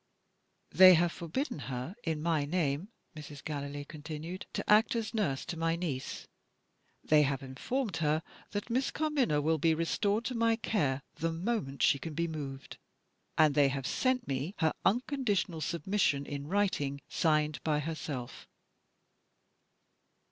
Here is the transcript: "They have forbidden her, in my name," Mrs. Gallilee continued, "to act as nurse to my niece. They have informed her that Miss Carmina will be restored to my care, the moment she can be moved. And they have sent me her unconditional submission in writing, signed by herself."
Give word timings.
"They 0.71 0.95
have 0.95 1.11
forbidden 1.11 1.59
her, 1.69 1.95
in 2.03 2.23
my 2.23 2.43
name," 2.43 2.87
Mrs. 3.15 3.43
Gallilee 3.45 3.85
continued, 3.85 4.47
"to 4.53 4.67
act 4.67 4.95
as 4.95 5.13
nurse 5.13 5.45
to 5.45 5.59
my 5.59 5.75
niece. 5.75 6.27
They 7.03 7.21
have 7.21 7.43
informed 7.43 7.97
her 7.97 8.23
that 8.49 8.71
Miss 8.71 8.89
Carmina 8.89 9.41
will 9.41 9.59
be 9.59 9.75
restored 9.75 10.25
to 10.25 10.33
my 10.33 10.55
care, 10.55 11.03
the 11.17 11.31
moment 11.31 11.83
she 11.83 11.99
can 11.99 12.15
be 12.15 12.27
moved. 12.27 12.77
And 13.37 13.53
they 13.53 13.67
have 13.67 13.85
sent 13.85 14.27
me 14.27 14.55
her 14.57 14.73
unconditional 14.83 15.61
submission 15.61 16.25
in 16.25 16.47
writing, 16.47 17.01
signed 17.07 17.63
by 17.63 17.77
herself." 17.77 18.47